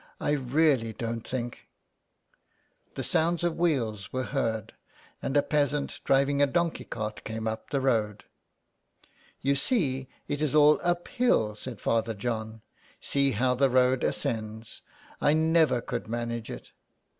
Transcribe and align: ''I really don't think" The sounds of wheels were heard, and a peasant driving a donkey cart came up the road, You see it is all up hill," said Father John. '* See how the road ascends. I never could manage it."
''I 0.19 0.31
really 0.31 0.93
don't 0.93 1.27
think" 1.27 1.67
The 2.95 3.03
sounds 3.03 3.43
of 3.43 3.59
wheels 3.59 4.11
were 4.11 4.23
heard, 4.23 4.73
and 5.21 5.37
a 5.37 5.43
peasant 5.43 5.99
driving 6.03 6.41
a 6.41 6.47
donkey 6.47 6.85
cart 6.85 7.23
came 7.23 7.47
up 7.47 7.69
the 7.69 7.79
road, 7.81 8.23
You 9.41 9.53
see 9.55 10.09
it 10.27 10.41
is 10.41 10.55
all 10.55 10.79
up 10.81 11.07
hill," 11.07 11.53
said 11.53 11.79
Father 11.79 12.15
John. 12.15 12.63
'* 12.81 12.99
See 12.99 13.33
how 13.33 13.53
the 13.53 13.69
road 13.69 14.03
ascends. 14.03 14.81
I 15.21 15.33
never 15.33 15.81
could 15.81 16.07
manage 16.07 16.49
it." 16.49 16.71